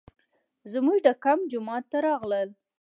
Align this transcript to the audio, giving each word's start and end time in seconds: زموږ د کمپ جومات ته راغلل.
زموږ 0.71 0.97
د 1.05 1.09
کمپ 1.23 1.41
جومات 1.51 1.83
ته 1.91 1.97
راغلل. 2.07 2.49